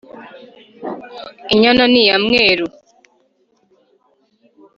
inyana 1.53 1.83
ni 1.91 1.99
iya 2.03 2.15
mweru 2.23 2.65